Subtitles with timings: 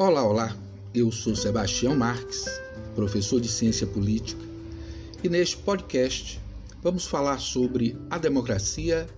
[0.00, 0.56] Olá, olá.
[0.94, 2.44] Eu sou Sebastião Marques,
[2.94, 4.40] professor de Ciência Política,
[5.24, 6.40] e neste podcast
[6.80, 9.08] vamos falar sobre a democracia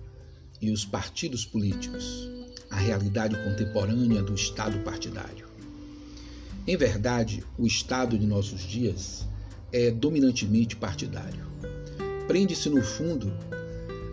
[0.59, 2.27] e os partidos políticos,
[2.71, 5.45] a realidade contemporânea do Estado partidário.
[6.65, 9.23] Em verdade, o Estado de nossos dias
[9.71, 11.45] é dominantemente partidário.
[12.27, 13.31] Prende-se, no fundo,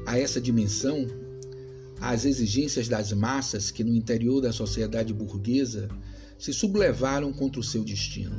[0.05, 1.07] a essa dimensão
[1.99, 5.89] as exigências das massas que no interior da sociedade burguesa
[6.39, 8.37] se sublevaram contra o seu destino.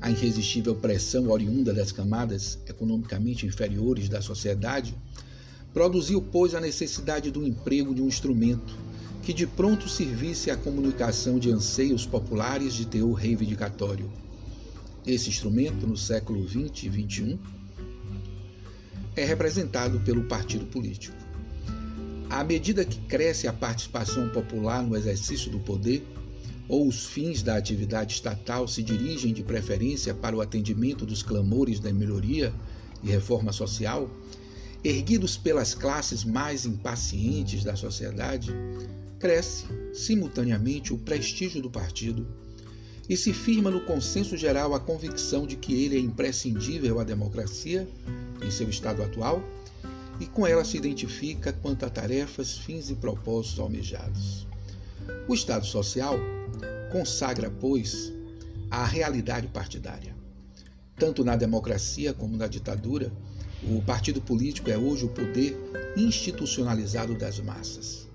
[0.00, 4.94] A irresistível pressão oriunda das camadas economicamente inferiores da sociedade
[5.72, 8.74] produziu, pois, a necessidade do emprego de um instrumento
[9.22, 14.10] que de pronto servisse à comunicação de anseios populares de teor reivindicatório.
[15.04, 17.38] Esse instrumento, no século XX e XXI,
[19.16, 21.16] é representado pelo partido político.
[22.30, 26.06] À medida que cresce a participação popular no exercício do poder,
[26.68, 31.78] ou os fins da atividade estatal se dirigem de preferência para o atendimento dos clamores
[31.78, 32.52] da melhoria
[33.02, 34.10] e reforma social,
[34.82, 38.52] erguidos pelas classes mais impacientes da sociedade,
[39.18, 42.26] cresce simultaneamente o prestígio do partido
[43.08, 47.88] e se firma no consenso geral a convicção de que ele é imprescindível à democracia
[48.44, 49.42] em seu estado atual
[50.18, 54.46] e com ela se identifica quanto a tarefas, fins e propósitos almejados.
[55.28, 56.18] O Estado Social
[56.90, 58.12] consagra, pois,
[58.70, 60.14] a realidade partidária.
[60.98, 63.12] Tanto na democracia como na ditadura,
[63.62, 65.56] o partido político é hoje o poder
[65.96, 68.06] institucionalizado das massas.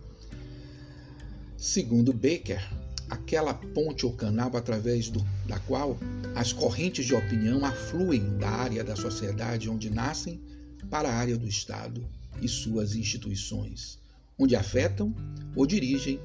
[1.58, 2.62] Segundo Baker,
[3.10, 5.98] aquela ponte ou canal através do, da qual
[6.34, 10.42] as correntes de opinião afluem da área da sociedade onde nascem
[10.90, 12.04] para a área do Estado
[12.42, 14.00] e suas instituições,
[14.40, 15.14] onde afetam
[15.56, 16.20] ou dirigem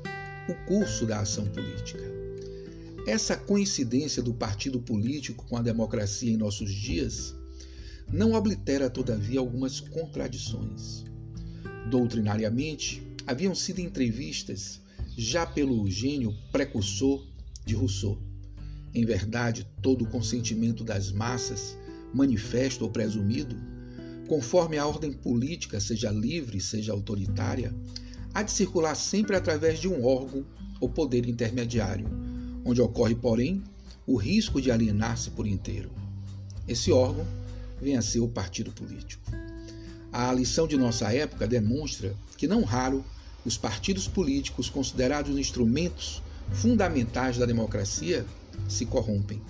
[0.49, 2.26] o curso da ação política.
[3.07, 7.37] Essa coincidência do partido político com a democracia em nossos dias
[8.13, 11.05] não oblitera, todavia, algumas contradições.
[11.89, 14.81] Doutrinariamente, haviam sido entrevistas
[15.17, 17.25] já pelo gênio precursor
[17.65, 18.21] de Rousseau.
[18.93, 21.77] Em verdade, todo o consentimento das massas,
[22.13, 23.57] manifesto ou presumido,
[24.27, 27.73] conforme a ordem política, seja livre, seja autoritária,
[28.35, 30.45] há de circular sempre através de um órgão
[30.81, 32.26] ou poder intermediário,
[32.67, 33.63] onde ocorre, porém,
[34.05, 35.91] o risco de alienar-se por inteiro.
[36.67, 37.25] Esse órgão
[37.81, 39.23] vem a ser o partido político.
[40.13, 43.05] A lição de nossa época demonstra que, não raro,
[43.45, 46.21] os partidos políticos, considerados instrumentos
[46.53, 48.27] fundamentais da democracia,
[48.69, 49.41] se corrompem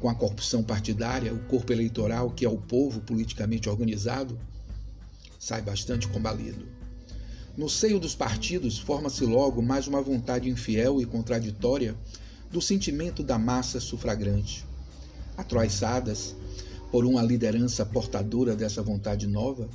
[0.00, 4.36] com a corrupção partidária, o corpo eleitoral, que é o povo politicamente organizado,
[5.38, 6.66] sai bastante combalido.
[7.56, 11.94] No seio dos partidos forma-se logo mais uma vontade infiel e contraditória
[12.50, 14.64] do sentimento da massa sufragante.
[15.36, 16.34] Atroiçadas
[16.90, 19.68] por uma liderança portadora dessa vontade nova,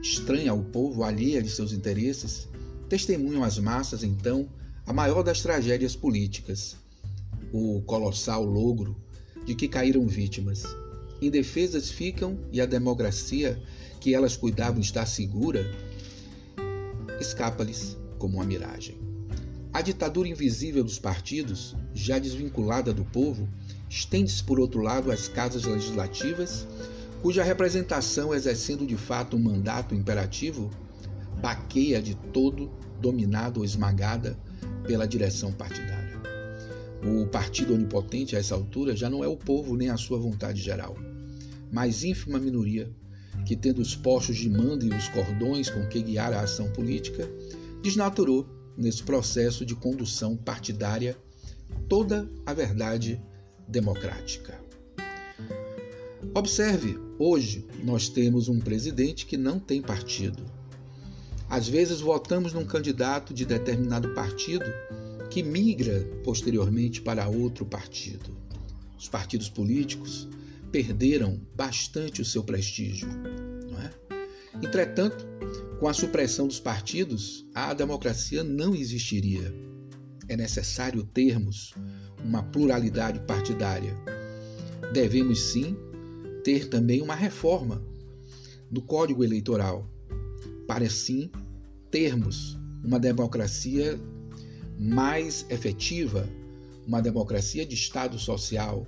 [0.00, 2.48] estranha ao povo, alheia de seus interesses,
[2.88, 4.48] testemunham as massas, então,
[4.86, 6.76] a maior das tragédias políticas,
[7.52, 8.96] o colossal logro
[9.44, 10.64] de que caíram vítimas.
[11.20, 13.62] Indefesas ficam e a democracia,
[14.00, 15.64] que elas cuidavam estar segura,
[17.20, 18.96] escapa-lhes como uma miragem.
[19.72, 23.48] A ditadura invisível dos partidos, já desvinculada do povo,
[23.88, 26.66] estende-se por outro lado às casas legislativas,
[27.22, 30.70] cuja representação, exercendo de fato um mandato imperativo,
[31.40, 34.38] baqueia de todo, dominada ou esmagada
[34.86, 36.20] pela direção partidária.
[37.02, 40.60] O partido onipotente a essa altura já não é o povo nem a sua vontade
[40.60, 40.96] geral,
[41.72, 42.90] mas ínfima minoria
[43.46, 47.28] que, tendo os postos de mando e os cordões com que guiar a ação política,
[47.82, 51.16] desnaturou, nesse processo de condução partidária,
[51.88, 53.20] toda a verdade
[53.68, 54.60] democrática.
[56.34, 60.44] Observe, hoje nós temos um presidente que não tem partido.
[61.48, 64.64] Às vezes votamos num candidato de determinado partido
[65.30, 68.36] que migra posteriormente para outro partido.
[68.98, 70.28] Os partidos políticos
[70.70, 73.08] perderam bastante o seu prestígio.
[74.62, 75.26] Entretanto,
[75.80, 79.52] com a supressão dos partidos, a democracia não existiria.
[80.28, 81.74] É necessário termos
[82.24, 83.96] uma pluralidade partidária.
[84.92, 85.76] Devemos sim
[86.44, 87.82] ter também uma reforma
[88.70, 89.90] do Código Eleitoral,
[90.66, 91.30] para assim
[91.90, 94.00] termos uma democracia
[94.78, 96.28] mais efetiva,
[96.86, 98.86] uma democracia de Estado social,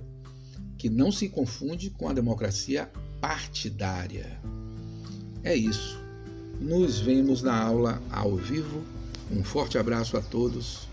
[0.77, 2.89] que não se confunde com a democracia
[3.21, 4.41] partidária.
[5.45, 5.99] É isso.
[6.59, 8.81] Nos vemos na aula ao vivo.
[9.31, 10.87] Um forte abraço a todos.